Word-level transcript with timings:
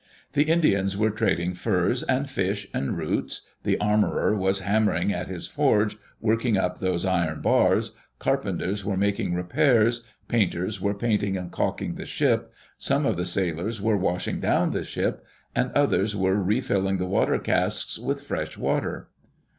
The 0.33 0.45
Indians 0.45 0.97
were 0.97 1.11
trading 1.11 1.53
furs 1.53 2.01
and 2.01 2.27
fish 2.27 2.67
and 2.73 2.97
roots; 2.97 3.43
the 3.61 3.77
armorer 3.77 4.35
was 4.35 4.61
hammering 4.61 5.13
at 5.13 5.27
his 5.27 5.45
forge, 5.45 5.95
working 6.19 6.57
up 6.57 6.79
those 6.79 7.05
iron 7.05 7.41
bars; 7.41 7.91
carpenters 8.17 8.83
were 8.83 8.97
making 8.97 9.35
repairs; 9.35 10.01
painters 10.27 10.81
were 10.81 10.95
painting 10.95 11.37
and 11.37 11.51
caulking 11.51 11.93
the 11.93 12.07
ship; 12.07 12.51
some 12.79 13.05
of 13.05 13.15
the 13.15 13.27
sailors 13.27 13.79
were 13.79 13.95
washing 13.95 14.39
down 14.39 14.71
the 14.71 14.83
ship, 14.83 15.23
and 15.55 15.71
others 15.73 16.15
were 16.15 16.41
refilling 16.41 16.97
the 16.97 17.05
water 17.05 17.37
casks 17.37 17.99
with 17.99 18.23
fresh 18.23 18.57
water. 18.57 19.09